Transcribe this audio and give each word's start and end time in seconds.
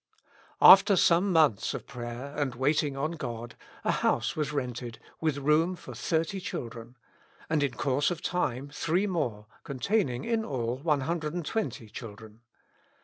After 0.63 0.95
some 0.95 1.31
months 1.31 1.75
of 1.75 1.85
prayer 1.85 2.33
and 2.35 2.55
waiting 2.55 2.97
on 2.97 3.11
God, 3.11 3.53
a 3.83 3.91
house 3.91 4.35
was 4.35 4.51
rented, 4.51 4.97
with 5.19 5.37
room 5.37 5.75
for 5.75 5.93
thirty 5.93 6.39
children, 6.39 6.97
and 7.51 7.61
in 7.61 7.75
course 7.75 8.09
of 8.09 8.19
time 8.23 8.71
three 8.73 9.05
more, 9.05 9.45
containing 9.63 10.25
in 10.25 10.43
all 10.43 10.77
120 10.77 11.87
children. 11.89 12.41